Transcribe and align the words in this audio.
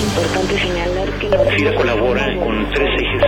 Es 0.00 0.06
importante 0.06 0.58
señalar 0.58 1.18
que 1.18 1.28
la 1.28 1.38
FIRA 1.44 1.74
colabora 1.74 2.24
con 2.38 2.70
tres 2.70 2.88
ejes. 3.02 3.22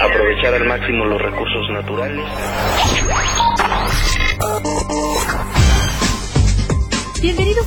Aprovechar 0.00 0.54
al 0.54 0.64
máximo 0.66 1.04
los 1.04 1.22
recursos 1.22 1.70
naturales. 1.70 2.24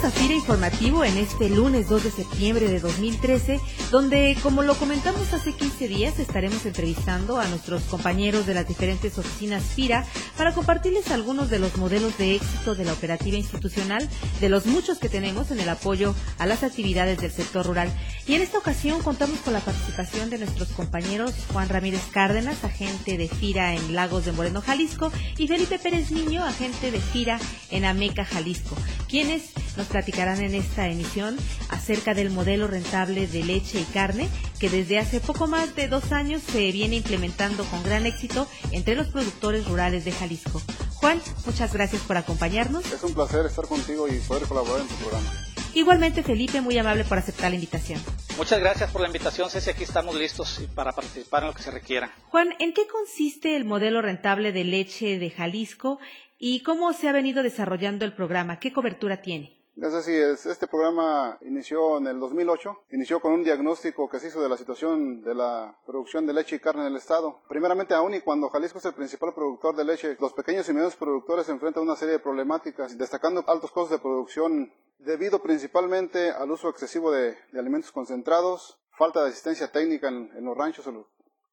Bienvenidos 0.09 0.15
a 0.15 0.21
FIRA 0.21 0.35
Informativo 0.35 1.03
en 1.03 1.17
este 1.17 1.49
lunes 1.49 1.89
2 1.89 2.03
de 2.03 2.11
septiembre 2.11 2.67
de 2.67 2.79
2013, 2.79 3.59
donde, 3.91 4.35
como 4.41 4.63
lo 4.63 4.75
comentamos 4.75 5.33
hace 5.33 5.53
15 5.53 5.87
días, 5.87 6.19
estaremos 6.19 6.65
entrevistando 6.65 7.39
a 7.39 7.47
nuestros 7.47 7.83
compañeros 7.83 8.45
de 8.45 8.53
las 8.53 8.67
diferentes 8.67 9.17
oficinas 9.17 9.63
FIRA 9.63 10.05
para 10.37 10.53
compartirles 10.53 11.11
algunos 11.11 11.49
de 11.49 11.59
los 11.59 11.77
modelos 11.77 12.17
de 12.17 12.35
éxito 12.35 12.75
de 12.75 12.85
la 12.85 12.93
operativa 12.93 13.37
institucional, 13.37 14.07
de 14.39 14.49
los 14.49 14.65
muchos 14.65 14.99
que 14.99 15.09
tenemos 15.09 15.51
en 15.51 15.59
el 15.59 15.69
apoyo 15.69 16.15
a 16.37 16.45
las 16.45 16.63
actividades 16.63 17.19
del 17.19 17.31
sector 17.31 17.65
rural. 17.65 17.91
Y 18.25 18.33
en 18.33 18.41
esta 18.41 18.57
ocasión 18.57 19.01
contamos 19.01 19.39
con 19.39 19.53
la 19.53 19.59
participación 19.59 20.29
de 20.29 20.39
nuestros 20.39 20.69
compañeros 20.69 21.33
Juan 21.51 21.69
Ramírez 21.69 22.03
Cárdenas, 22.11 22.63
agente 22.63 23.17
de 23.17 23.27
FIRA 23.27 23.75
en 23.75 23.95
Lagos 23.95 24.25
de 24.25 24.31
Moreno, 24.31 24.61
Jalisco, 24.61 25.11
y 25.37 25.47
Felipe 25.47 25.77
Pérez 25.77 26.11
Niño, 26.11 26.43
agente 26.43 26.89
de 26.89 26.99
FIRA 26.99 27.39
en 27.69 27.85
Ameca, 27.85 28.25
Jalisco, 28.25 28.75
quienes 29.07 29.51
nos 29.77 29.87
platicarán 29.87 30.41
en 30.41 30.55
esta 30.55 30.87
emisión 30.87 31.37
acerca 31.69 32.13
del 32.13 32.29
modelo 32.29 32.67
rentable 32.67 33.27
de 33.27 33.43
leche 33.43 33.79
y 33.79 33.85
carne 33.85 34.29
que 34.59 34.69
desde 34.69 34.99
hace 34.99 35.19
poco 35.19 35.47
más 35.47 35.75
de 35.75 35.87
dos 35.87 36.11
años 36.11 36.41
se 36.41 36.71
viene 36.71 36.97
implementando 36.97 37.63
con 37.65 37.83
gran 37.83 38.05
éxito 38.05 38.47
entre 38.71 38.95
los 38.95 39.07
productores 39.07 39.65
rurales 39.67 40.05
de 40.05 40.11
Jalisco. 40.11 40.61
Juan, 40.95 41.21
muchas 41.45 41.73
gracias 41.73 42.01
por 42.01 42.17
acompañarnos. 42.17 42.91
Es 42.91 43.03
un 43.03 43.13
placer 43.13 43.45
estar 43.45 43.65
contigo 43.65 44.07
y 44.07 44.19
poder 44.19 44.43
colaborar 44.43 44.81
en 44.81 44.87
tu 44.87 44.95
programa. 44.95 45.29
Igualmente, 45.73 46.23
Felipe, 46.23 46.61
muy 46.61 46.77
amable 46.77 47.03
por 47.03 47.19
aceptar 47.19 47.51
la 47.51 47.55
invitación. 47.55 48.01
Muchas 48.37 48.59
gracias 48.59 48.89
por 48.91 49.01
la 49.01 49.07
invitación, 49.07 49.49
Ceci. 49.49 49.69
Aquí 49.69 49.83
estamos 49.83 50.15
listos 50.15 50.61
para 50.73 50.91
participar 50.93 51.43
en 51.43 51.49
lo 51.49 51.53
que 51.53 51.61
se 51.61 51.71
requiera. 51.71 52.11
Juan, 52.29 52.49
¿en 52.59 52.73
qué 52.73 52.87
consiste 52.87 53.55
el 53.55 53.65
modelo 53.65 54.01
rentable 54.01 54.51
de 54.51 54.63
leche 54.63 55.19
de 55.19 55.29
Jalisco 55.29 55.99
y 56.39 56.63
cómo 56.63 56.93
se 56.93 57.07
ha 57.07 57.11
venido 57.11 57.43
desarrollando 57.43 58.03
el 58.03 58.13
programa? 58.13 58.59
¿Qué 58.59 58.73
cobertura 58.73 59.21
tiene? 59.21 59.58
Es 59.81 59.93
así, 59.93 60.13
es, 60.13 60.45
este 60.45 60.67
programa 60.67 61.37
inició 61.39 61.99
en 61.99 62.07
el 62.07 62.19
2008, 62.19 62.83
inició 62.91 63.21
con 63.21 63.31
un 63.31 63.45
diagnóstico 63.45 64.09
que 64.09 64.19
se 64.19 64.27
hizo 64.27 64.41
de 64.41 64.49
la 64.49 64.57
situación 64.57 65.21
de 65.21 65.33
la 65.33 65.73
producción 65.85 66.27
de 66.27 66.33
leche 66.33 66.57
y 66.57 66.59
carne 66.59 66.81
en 66.81 66.87
el 66.87 66.97
estado. 66.97 67.39
Primeramente 67.47 67.93
aún 67.93 68.13
y 68.13 68.19
cuando 68.19 68.49
Jalisco 68.49 68.79
es 68.79 68.85
el 68.85 68.93
principal 68.93 69.33
productor 69.33 69.77
de 69.77 69.85
leche, 69.85 70.17
los 70.19 70.33
pequeños 70.33 70.67
y 70.67 70.73
medianos 70.73 70.97
productores 70.97 71.45
se 71.45 71.53
enfrentan 71.53 71.81
a 71.81 71.85
una 71.85 71.95
serie 71.95 72.15
de 72.15 72.19
problemáticas, 72.19 72.97
destacando 72.97 73.45
altos 73.47 73.71
costos 73.71 73.91
de 73.91 74.03
producción 74.03 74.73
debido 74.97 75.41
principalmente 75.41 76.31
al 76.31 76.51
uso 76.51 76.67
excesivo 76.67 77.09
de, 77.11 77.37
alimentos 77.57 77.93
concentrados, 77.93 78.77
falta 78.97 79.23
de 79.23 79.29
asistencia 79.29 79.71
técnica 79.71 80.09
en, 80.09 80.43
los 80.43 80.57
ranchos 80.57 80.89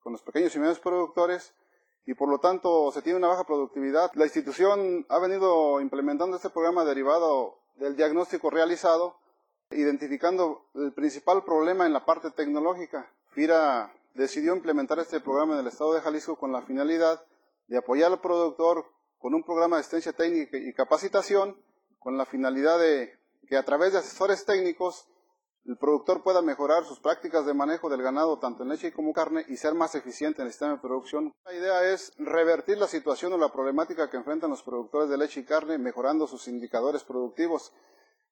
con 0.00 0.12
los 0.12 0.22
pequeños 0.22 0.52
y 0.56 0.58
medianos 0.58 0.80
productores, 0.80 1.54
y 2.04 2.14
por 2.14 2.28
lo 2.28 2.40
tanto 2.40 2.90
se 2.90 3.02
tiene 3.02 3.18
una 3.18 3.28
baja 3.28 3.44
productividad. 3.44 4.10
La 4.14 4.24
institución 4.24 5.06
ha 5.08 5.20
venido 5.20 5.80
implementando 5.80 6.36
este 6.36 6.50
programa 6.50 6.84
derivado 6.84 7.60
del 7.76 7.96
diagnóstico 7.96 8.50
realizado, 8.50 9.18
identificando 9.70 10.66
el 10.74 10.92
principal 10.92 11.44
problema 11.44 11.86
en 11.86 11.92
la 11.92 12.04
parte 12.04 12.30
tecnológica. 12.30 13.10
FIRA 13.30 13.92
decidió 14.14 14.54
implementar 14.54 14.98
este 14.98 15.20
programa 15.20 15.54
en 15.54 15.60
el 15.60 15.66
estado 15.66 15.94
de 15.94 16.00
Jalisco 16.00 16.36
con 16.36 16.52
la 16.52 16.62
finalidad 16.62 17.24
de 17.68 17.78
apoyar 17.78 18.12
al 18.12 18.20
productor 18.20 18.86
con 19.18 19.34
un 19.34 19.42
programa 19.42 19.76
de 19.76 19.80
asistencia 19.80 20.12
técnica 20.12 20.56
y 20.56 20.72
capacitación, 20.72 21.56
con 21.98 22.16
la 22.16 22.26
finalidad 22.26 22.78
de 22.78 23.18
que 23.48 23.56
a 23.56 23.64
través 23.64 23.92
de 23.92 23.98
asesores 23.98 24.44
técnicos 24.44 25.08
el 25.66 25.76
productor 25.76 26.22
pueda 26.22 26.42
mejorar 26.42 26.84
sus 26.84 27.00
prácticas 27.00 27.44
de 27.44 27.54
manejo 27.54 27.88
del 27.88 28.02
ganado 28.02 28.38
tanto 28.38 28.62
en 28.62 28.68
leche 28.68 28.92
como 28.92 29.12
carne 29.12 29.44
y 29.48 29.56
ser 29.56 29.74
más 29.74 29.94
eficiente 29.94 30.40
en 30.40 30.46
el 30.46 30.52
sistema 30.52 30.74
de 30.74 30.80
producción. 30.80 31.32
La 31.44 31.54
idea 31.54 31.92
es 31.92 32.12
revertir 32.18 32.78
la 32.78 32.86
situación 32.86 33.32
o 33.32 33.38
la 33.38 33.52
problemática 33.52 34.08
que 34.08 34.16
enfrentan 34.16 34.50
los 34.50 34.62
productores 34.62 35.08
de 35.08 35.18
leche 35.18 35.40
y 35.40 35.44
carne 35.44 35.78
mejorando 35.78 36.26
sus 36.26 36.46
indicadores 36.46 37.02
productivos. 37.02 37.72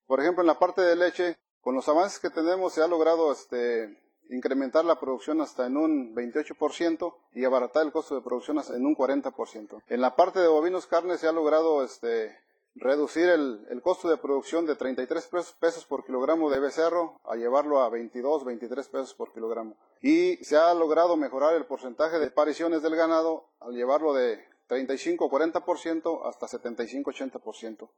Por 0.06 0.20
ejemplo, 0.20 0.42
en 0.42 0.46
la 0.46 0.58
parte 0.58 0.82
de 0.82 0.96
leche, 0.96 1.36
con 1.60 1.74
los 1.74 1.88
avances 1.88 2.20
que 2.20 2.30
tenemos 2.30 2.72
se 2.72 2.82
ha 2.82 2.86
logrado 2.86 3.32
este, 3.32 3.98
incrementar 4.30 4.84
la 4.84 5.00
producción 5.00 5.40
hasta 5.40 5.66
en 5.66 5.76
un 5.76 6.14
28% 6.14 7.14
y 7.32 7.44
abaratar 7.44 7.84
el 7.84 7.92
costo 7.92 8.14
de 8.14 8.22
producción 8.22 8.58
hasta 8.58 8.76
en 8.76 8.86
un 8.86 8.94
40%. 8.94 9.82
En 9.88 10.00
la 10.00 10.14
parte 10.14 10.40
de 10.40 10.48
bovinos 10.48 10.86
carne 10.86 11.18
se 11.18 11.26
ha 11.26 11.32
logrado 11.32 11.82
este, 11.82 12.38
reducir 12.76 13.28
el, 13.28 13.66
el, 13.70 13.80
costo 13.82 14.08
de 14.08 14.16
producción 14.16 14.66
de 14.66 14.76
33 14.76 15.30
pesos, 15.60 15.84
por 15.86 16.04
kilogramo 16.04 16.50
de 16.50 16.60
becerro 16.60 17.20
a 17.24 17.36
llevarlo 17.36 17.82
a 17.82 17.88
22, 17.88 18.44
23 18.44 18.88
pesos 18.88 19.14
por 19.14 19.32
kilogramo. 19.32 19.76
Y 20.02 20.36
se 20.44 20.56
ha 20.56 20.74
logrado 20.74 21.16
mejorar 21.16 21.54
el 21.54 21.66
porcentaje 21.66 22.18
de 22.18 22.26
apariciones 22.26 22.82
del 22.82 22.96
ganado 22.96 23.48
al 23.60 23.74
llevarlo 23.74 24.12
de 24.12 24.44
35-40% 24.68 26.26
hasta 26.26 26.46
75-80%. 26.46 27.88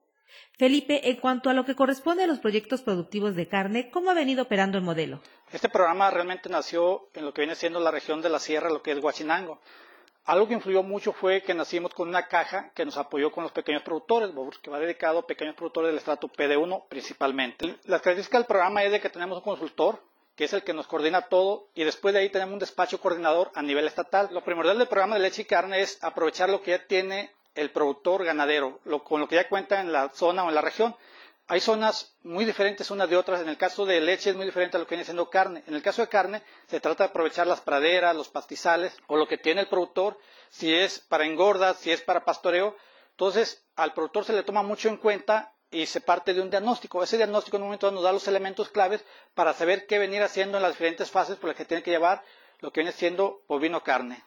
Felipe, 0.59 1.09
en 1.09 1.17
cuanto 1.17 1.49
a 1.49 1.55
lo 1.55 1.65
que 1.65 1.77
corresponde 1.77 2.25
a 2.25 2.27
los 2.27 2.41
proyectos 2.41 2.83
productivos 2.83 3.35
de 3.37 3.49
carne, 3.49 3.91
¿cómo 3.91 4.11
ha 4.11 4.15
venido 4.15 4.43
operando 4.43 4.77
el 4.77 4.85
modelo? 4.85 5.21
Este 5.53 5.69
programa 5.69 6.11
realmente 6.11 6.49
nació 6.49 7.09
en 7.15 7.25
lo 7.25 7.33
que 7.33 7.43
viene 7.43 7.55
siendo 7.55 7.81
la 7.81 7.91
región 7.91 8.21
de 8.21 8.29
la 8.29 8.41
sierra, 8.41 8.71
lo 8.71 8.83
que 8.83 8.93
es 8.93 9.03
Huachinango. 9.03 9.61
Algo 10.27 10.49
que 10.49 10.55
influyó 10.55 10.83
mucho 10.83 11.13
fue 11.13 11.43
que 11.43 11.55
nacimos 11.55 11.95
con 11.95 12.09
una 12.09 12.27
caja 12.27 12.71
que 12.75 12.85
nos 12.85 12.97
apoyó 12.97 13.31
con 13.31 13.45
los 13.45 13.53
pequeños 13.53 13.83
productores, 13.83 14.31
que 14.61 14.71
va 14.71 14.81
dedicado 14.81 15.21
a 15.21 15.27
pequeños 15.27 15.55
productores 15.55 15.89
del 15.91 15.99
estrato 15.99 16.27
PD1 16.29 16.85
principalmente. 16.89 17.77
La 17.85 18.01
característica 18.01 18.39
del 18.39 18.47
programa 18.47 18.83
es 18.83 18.91
de 18.91 19.01
que 19.01 19.09
tenemos 19.09 19.39
un 19.39 19.45
consultor, 19.45 20.03
que 20.35 20.45
es 20.45 20.53
el 20.53 20.65
que 20.65 20.73
nos 20.75 20.89
coordina 20.89 21.23
todo, 21.23 21.69
y 21.77 21.85
después 21.85 22.13
de 22.13 22.21
ahí 22.21 22.29
tenemos 22.31 22.55
un 22.55 22.59
despacho 22.59 23.01
coordinador 23.01 23.53
a 23.55 23.63
nivel 23.63 23.87
estatal. 23.87 24.29
Lo 24.33 24.43
primordial 24.43 24.79
del 24.79 24.89
programa 24.89 25.15
de 25.15 25.23
leche 25.23 25.43
y 25.43 25.45
carne 25.45 25.81
es 25.81 26.03
aprovechar 26.03 26.51
lo 26.51 26.61
que 26.61 26.73
ya 26.73 26.85
tiene 26.87 27.31
el 27.55 27.71
productor 27.71 28.25
ganadero, 28.25 28.81
con 29.05 29.21
lo 29.21 29.29
que 29.29 29.37
ya 29.37 29.49
cuenta 29.49 29.81
en 29.81 29.93
la 29.93 30.09
zona 30.09 30.45
o 30.45 30.49
en 30.49 30.57
la 30.57 30.61
región 30.61 30.97
hay 31.49 31.61
zonas 31.61 32.17
muy 32.23 32.45
diferentes 32.45 32.91
unas 32.91 33.09
de 33.09 33.17
otras. 33.17 33.41
En 33.41 33.49
el 33.49 33.57
caso 33.57 33.87
de 33.87 34.01
leche 34.01 34.31
es 34.31 34.37
muy 34.37 34.47
diferente 34.47 34.77
a 34.77 34.81
lo 34.81 34.87
que 34.87 34.95
viene 34.97 35.05
siendo 35.05 35.31
carne. 35.31 35.63
En 35.67 35.75
el 35.75 35.83
caso 35.83 36.03
de 36.03 36.09
carne 36.09 36.43
se 36.67 36.81
trata 36.81 37.05
de 37.05 37.11
aprovechar 37.11 37.47
las 37.47 37.61
praderas, 37.61 38.17
los 38.17 38.29
pastizales 38.29 38.97
o 39.07 39.17
lo 39.17 39.29
que 39.29 39.39
tiene 39.39 39.61
el 39.61 39.69
productor, 39.69 40.19
si 40.51 40.75
es 40.75 40.99
para 40.99 41.25
engordas, 41.25 41.79
si 41.79 41.93
es 41.93 42.01
para 42.03 42.25
pastoreo. 42.25 42.77
Entonces 43.13 43.65
al 43.77 43.95
productor 43.95 44.25
se 44.25 44.33
le 44.33 44.43
toma 44.43 44.63
mucho 44.63 44.89
en 44.89 44.97
cuenta 44.97 45.53
y 45.71 45.87
se 45.87 46.01
parte 46.01 46.35
de 46.35 46.41
un 46.41 46.51
diagnóstico. 46.51 47.03
Ese 47.03 47.17
diagnóstico 47.17 47.57
en 47.57 47.63
un 47.63 47.69
momento 47.69 47.91
nos 47.93 48.03
da 48.03 48.13
los 48.13 48.27
elementos 48.27 48.69
claves 48.71 49.05
para 49.35 49.53
saber 49.53 49.87
qué 49.87 49.99
venir 49.99 50.23
haciendo 50.23 50.59
en 50.59 50.63
las 50.63 50.73
diferentes 50.73 51.11
fases 51.11 51.37
por 51.37 51.49
las 51.49 51.57
que 51.57 51.65
tiene 51.65 51.83
que 51.83 51.91
llevar 51.93 52.23
lo 52.61 52.73
que 52.73 52.81
viene 52.81 52.93
siendo 52.93 53.43
bovino 53.47 53.83
carne. 53.85 54.25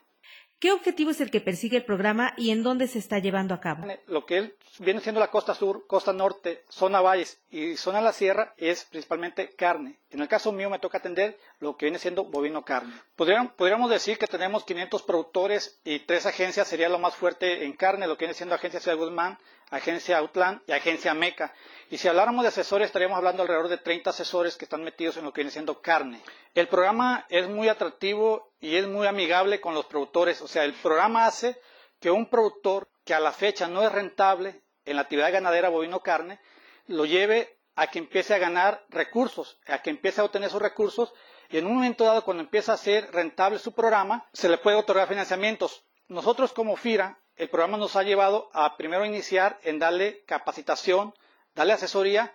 ¿Qué 0.60 0.72
objetivo 0.72 1.10
es 1.10 1.22
el 1.22 1.30
que 1.30 1.40
persigue 1.40 1.78
el 1.78 1.86
programa 1.86 2.34
y 2.36 2.50
en 2.50 2.62
dónde 2.62 2.86
se 2.86 2.98
está 2.98 3.18
llevando 3.18 3.54
a 3.54 3.60
cabo? 3.60 3.86
Lo 4.06 4.26
que 4.26 4.56
viene 4.78 5.00
siendo 5.00 5.18
la 5.18 5.30
costa 5.30 5.54
sur, 5.54 5.86
costa 5.86 6.12
norte, 6.12 6.64
zona 6.68 7.00
valles 7.00 7.40
y 7.50 7.78
zona 7.78 8.02
la 8.02 8.12
sierra 8.12 8.52
es 8.58 8.84
principalmente 8.84 9.54
carne. 9.56 9.96
En 10.10 10.20
el 10.20 10.28
caso 10.28 10.52
mío 10.52 10.68
me 10.68 10.78
toca 10.78 10.98
atender 10.98 11.38
lo 11.60 11.78
que 11.78 11.86
viene 11.86 11.98
siendo 11.98 12.24
bovino 12.24 12.62
carne. 12.62 12.92
Podríamos, 13.16 13.88
decir 13.88 14.18
que 14.18 14.26
tenemos 14.26 14.64
500 14.64 15.02
productores 15.02 15.80
y 15.82 16.00
tres 16.00 16.26
agencias 16.26 16.68
sería 16.68 16.90
lo 16.90 16.98
más 16.98 17.14
fuerte 17.14 17.64
en 17.64 17.72
carne, 17.72 18.06
lo 18.06 18.18
que 18.18 18.26
viene 18.26 18.34
siendo 18.34 18.54
Agencia 18.54 18.80
Ciudad 18.80 18.98
Guzmán, 18.98 19.38
Agencia 19.70 20.18
Outland 20.18 20.60
y 20.66 20.72
Agencia 20.72 21.14
Meca. 21.14 21.54
Y 21.90 21.96
si 21.96 22.08
habláramos 22.08 22.42
de 22.42 22.48
asesores, 22.48 22.86
estaríamos 22.86 23.16
hablando 23.16 23.42
alrededor 23.42 23.68
de 23.68 23.78
30 23.78 24.10
asesores 24.10 24.56
que 24.56 24.66
están 24.66 24.84
metidos 24.84 25.16
en 25.16 25.24
lo 25.24 25.32
que 25.32 25.40
viene 25.40 25.52
siendo 25.52 25.80
carne. 25.80 26.20
El 26.54 26.68
programa 26.68 27.26
es 27.28 27.48
muy 27.48 27.68
atractivo 27.68 28.52
y 28.60 28.76
es 28.76 28.86
muy 28.86 29.06
amigable 29.06 29.60
con 29.60 29.74
los 29.74 29.86
productores. 29.86 30.40
O 30.42 30.48
sea, 30.48 30.64
el 30.64 30.74
programa 30.74 31.26
hace 31.26 31.60
que 32.00 32.10
un 32.10 32.28
productor 32.28 32.88
que 33.04 33.14
a 33.14 33.20
la 33.20 33.32
fecha 33.32 33.68
no 33.68 33.82
es 33.82 33.92
rentable 33.92 34.62
en 34.84 34.96
la 34.96 35.02
actividad 35.02 35.32
ganadera 35.32 35.68
bovino-carne, 35.68 36.40
lo 36.86 37.04
lleve 37.04 37.58
a 37.76 37.86
que 37.86 38.00
empiece 38.00 38.34
a 38.34 38.38
ganar 38.38 38.84
recursos, 38.88 39.58
a 39.66 39.80
que 39.80 39.90
empiece 39.90 40.20
a 40.20 40.24
obtener 40.24 40.48
esos 40.48 40.60
recursos 40.60 41.12
y 41.50 41.58
en 41.58 41.66
un 41.66 41.74
momento 41.74 42.04
dado, 42.04 42.24
cuando 42.24 42.42
empieza 42.42 42.72
a 42.72 42.76
ser 42.76 43.12
rentable 43.12 43.58
su 43.58 43.72
programa, 43.72 44.28
se 44.32 44.48
le 44.48 44.58
puede 44.58 44.76
otorgar 44.76 45.08
financiamientos. 45.08 45.84
Nosotros 46.08 46.52
como 46.52 46.76
FIRA 46.76 47.18
el 47.36 47.48
programa 47.48 47.78
nos 47.78 47.96
ha 47.96 48.02
llevado 48.02 48.50
a 48.52 48.76
primero 48.76 49.04
iniciar 49.04 49.58
en 49.62 49.78
darle 49.78 50.24
capacitación, 50.26 51.14
darle 51.54 51.72
asesoría 51.72 52.34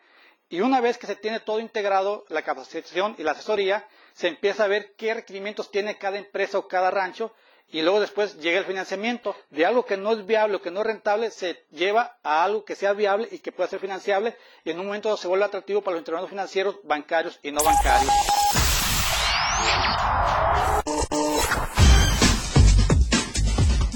y 0.50 0.62
una 0.62 0.82
vez 0.82 0.98
que 0.98 1.08
se 1.08 1.16
tiene 1.16 1.40
todo 1.40 1.60
integrado, 1.60 2.26
la 2.30 2.42
capacitación 2.42 3.16
y 3.18 3.24
la 3.24 3.32
asesoría, 3.32 3.88
se 4.16 4.30
empieza 4.30 4.64
a 4.64 4.68
ver 4.68 4.94
qué 4.96 5.14
requerimientos 5.14 5.70
tiene 5.70 5.98
cada 5.98 6.18
empresa 6.18 6.58
o 6.58 6.68
cada 6.68 6.90
rancho 6.90 7.34
y 7.70 7.82
luego 7.82 8.00
después 8.00 8.38
llega 8.38 8.60
el 8.60 8.66
financiamiento. 8.66 9.36
De 9.50 9.66
algo 9.66 9.86
que 9.86 9.98
no 9.98 10.14
es 10.14 10.26
viable 10.26 10.56
o 10.56 10.62
que 10.62 10.72
no 10.72 10.80
es 10.80 10.88
rentable, 10.88 11.32
se 11.32 11.66
lleva 11.72 12.18
a 12.24 12.44
algo 12.46 12.64
que 12.64 12.76
sea 12.76 12.94
viable 12.94 13.28
y 13.30 13.40
que 13.40 13.52
pueda 13.52 13.70
ser 13.70 13.80
financiable 13.80 14.38
y 14.64 14.72
en 14.72 14.80
un 14.80 14.86
momento 14.88 15.16
se 15.18 15.28
vuelve 15.28 15.46
atractivo 15.46 15.82
para 15.82 15.96
los 15.96 16.02
intermediarios 16.02 16.30
financieros, 16.30 16.80
bancarios 16.84 17.40
y 17.44 17.52
no 17.52 17.62
bancarios. 17.62 18.14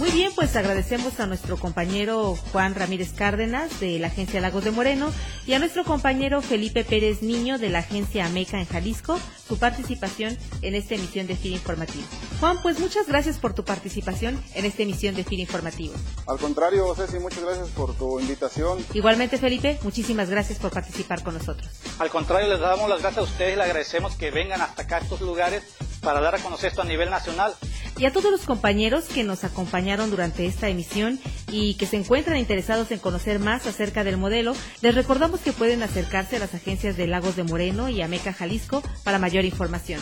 Muy 0.09 0.17
bien, 0.17 0.31
pues 0.33 0.55
agradecemos 0.55 1.19
a 1.19 1.27
nuestro 1.27 1.55
compañero 1.55 2.35
Juan 2.51 2.73
Ramírez 2.73 3.13
Cárdenas 3.13 3.79
de 3.79 3.99
la 3.99 4.07
Agencia 4.07 4.41
Lagos 4.41 4.63
de 4.63 4.71
Moreno 4.71 5.13
y 5.45 5.53
a 5.53 5.59
nuestro 5.59 5.83
compañero 5.83 6.41
Felipe 6.41 6.83
Pérez 6.83 7.21
Niño 7.21 7.59
de 7.59 7.69
la 7.69 7.79
Agencia 7.79 8.25
Ameca 8.25 8.59
en 8.59 8.65
Jalisco 8.65 9.19
su 9.47 9.59
participación 9.59 10.35
en 10.63 10.73
esta 10.73 10.95
emisión 10.95 11.27
de 11.27 11.35
FIR 11.35 11.51
Informativo. 11.51 12.05
Juan, 12.39 12.59
pues 12.63 12.79
muchas 12.79 13.07
gracias 13.07 13.37
por 13.37 13.53
tu 13.53 13.63
participación 13.63 14.43
en 14.55 14.65
esta 14.65 14.81
emisión 14.81 15.13
de 15.13 15.23
FIR 15.23 15.41
Informativo. 15.41 15.93
Al 16.25 16.39
contrario, 16.39 16.91
Ceci, 16.95 17.19
muchas 17.19 17.43
gracias 17.43 17.67
por 17.69 17.93
tu 17.93 18.19
invitación. 18.19 18.83
Igualmente, 18.95 19.37
Felipe, 19.37 19.77
muchísimas 19.83 20.27
gracias 20.31 20.57
por 20.57 20.71
participar 20.71 21.21
con 21.21 21.35
nosotros. 21.35 21.69
Al 21.99 22.09
contrario, 22.09 22.49
les 22.49 22.59
damos 22.59 22.89
las 22.89 23.01
gracias 23.01 23.27
a 23.27 23.29
ustedes 23.29 23.53
y 23.53 23.57
les 23.57 23.65
agradecemos 23.65 24.15
que 24.15 24.31
vengan 24.31 24.59
hasta 24.59 24.81
acá 24.81 24.95
a 24.95 24.99
estos 25.01 25.21
lugares 25.21 25.61
para 26.01 26.19
dar 26.19 26.33
a 26.33 26.39
conocer 26.39 26.69
esto 26.69 26.81
a 26.81 26.85
nivel 26.85 27.11
nacional. 27.11 27.53
Y 27.99 28.05
a 28.05 28.13
todos 28.13 28.31
los 28.31 28.41
compañeros 28.41 29.05
que 29.13 29.25
nos 29.25 29.43
acompañaron 29.43 30.09
durante 30.09 30.45
esta 30.45 30.69
emisión 30.69 31.19
y 31.51 31.73
que 31.73 31.85
se 31.85 31.97
encuentran 31.97 32.37
interesados 32.37 32.91
en 32.91 32.99
conocer 32.99 33.39
más 33.39 33.67
acerca 33.67 34.05
del 34.05 34.15
modelo, 34.15 34.55
les 34.81 34.95
recordamos 34.95 35.41
que 35.41 35.51
pueden 35.51 35.83
acercarse 35.83 36.37
a 36.37 36.39
las 36.39 36.53
agencias 36.53 36.95
de 36.95 37.07
Lagos 37.07 37.35
de 37.35 37.43
Moreno 37.43 37.89
y 37.89 38.01
Ameca 38.01 38.31
Jalisco 38.31 38.81
para 39.03 39.19
mayor 39.19 39.43
información. 39.43 40.01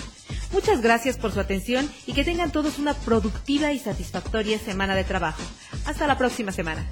Muchas 0.52 0.82
gracias 0.82 1.18
por 1.18 1.32
su 1.32 1.40
atención 1.40 1.90
y 2.06 2.14
que 2.14 2.24
tengan 2.24 2.52
todos 2.52 2.78
una 2.78 2.94
productiva 2.94 3.74
y 3.74 3.80
satisfactoria 3.80 4.60
semana 4.60 4.94
de 4.94 5.04
trabajo. 5.04 5.42
Hasta 5.86 6.06
la 6.06 6.20
próxima 6.20 6.52
semana. 6.52 6.88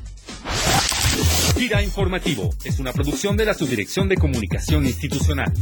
Gira 1.56 1.84
Informativo 1.84 2.50
es 2.64 2.80
una 2.80 2.92
producción 2.92 3.38
de 3.38 3.46
la 3.46 3.54
Subdirección 3.54 4.10
de 4.10 4.18
Comunicación 4.18 4.88
Institucional. 4.88 5.54